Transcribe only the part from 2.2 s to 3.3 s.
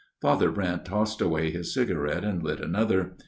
and lit another.